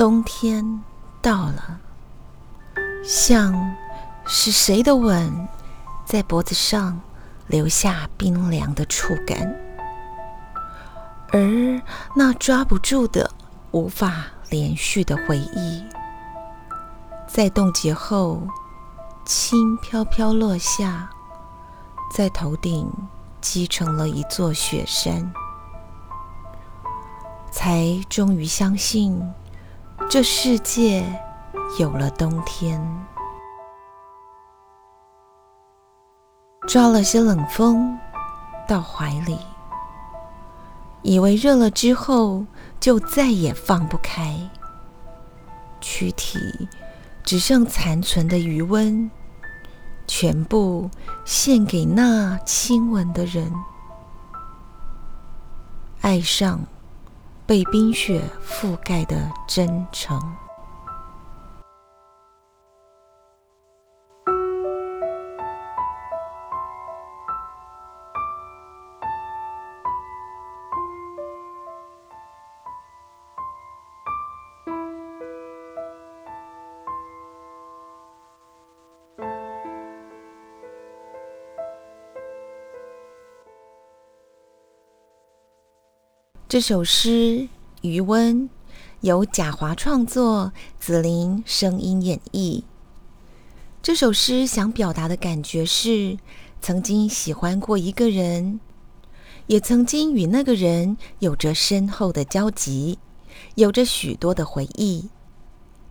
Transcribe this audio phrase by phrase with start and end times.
[0.00, 0.82] 冬天
[1.20, 1.78] 到了，
[3.04, 3.52] 像
[4.24, 5.46] 是谁的吻
[6.06, 6.98] 在脖子上
[7.48, 9.54] 留下冰凉的触感，
[11.30, 11.38] 而
[12.16, 13.30] 那抓不住的、
[13.72, 15.84] 无法连续的回忆，
[17.28, 18.40] 在冻结后
[19.26, 21.10] 轻飘飘落下，
[22.10, 22.90] 在头顶
[23.42, 25.30] 积成了一座雪山，
[27.50, 29.22] 才终于相信。
[30.10, 31.06] 这世界
[31.78, 32.84] 有了冬天，
[36.66, 37.96] 抓了些冷风
[38.66, 39.38] 到怀里，
[41.02, 42.44] 以为热了之后
[42.80, 44.36] 就再也放不开，
[45.80, 46.68] 躯体
[47.22, 49.08] 只剩残存的余温，
[50.08, 50.90] 全部
[51.24, 53.54] 献给那亲吻的人，
[56.00, 56.58] 爱上。
[57.50, 60.16] 被冰雪覆盖的真诚。
[86.50, 87.08] 这首诗
[87.82, 88.48] 《余温》
[89.02, 92.64] 由贾华创作，子琳声音演绎。
[93.80, 96.18] 这首诗想表达的感觉是：
[96.60, 98.58] 曾经喜欢过一个人，
[99.46, 102.98] 也曾经与那个人有着深厚的交集，
[103.54, 105.08] 有着许多的回忆。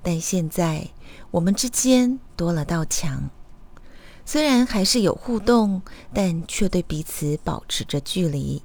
[0.04, 0.90] 但现在
[1.32, 3.30] 我们之间多了道墙，
[4.26, 5.82] 虽然还是有互动，
[6.14, 8.62] 但却对彼此保持着距离。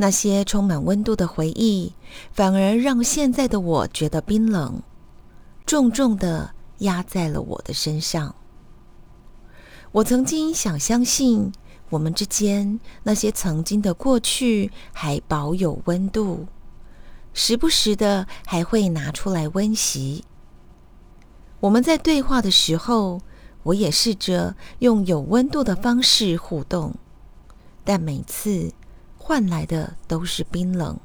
[0.00, 1.92] 那些充满温度的回忆，
[2.32, 4.82] 反而让现在的我觉得冰冷，
[5.66, 8.34] 重重的压在了我的身上。
[9.92, 11.52] 我曾经想相信，
[11.90, 16.46] 我们之间那些曾经的过去还保有温度，
[17.34, 20.24] 时不时的还会拿出来温习。
[21.60, 23.20] 我们在对话的时候，
[23.64, 26.94] 我也试着用有温度的方式互动，
[27.84, 28.72] 但每次。
[29.22, 30.98] 换来的都是冰冷，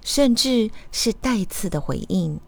[0.00, 2.40] 甚至是带刺的回应，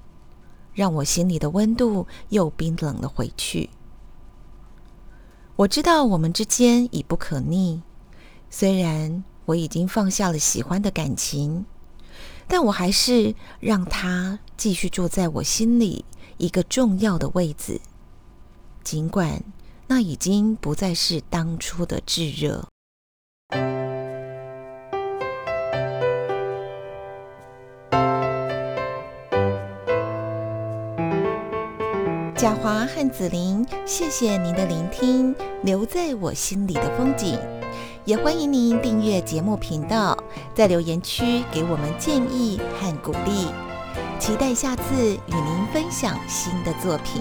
[0.73, 3.69] 让我心里的温度又冰冷了回去。
[5.57, 7.83] 我知道我们之间已不可逆，
[8.49, 11.67] 虽然我已经放下了喜欢的感情，
[12.47, 16.05] 但我还是让他继续住在我心里
[16.39, 17.81] 一个重要的位置，
[18.83, 19.43] 尽管
[19.89, 22.67] 那已经不再是当初的炙热。
[32.41, 37.39] 贾华和紫琳，谢谢您的聆听，留在我心里的风景。
[38.07, 40.17] 也欢迎您订阅节目频道，
[40.55, 43.49] 在留言区给我们建议和鼓励。
[44.19, 44.83] 期待下次
[45.27, 47.21] 与您分享新的作品。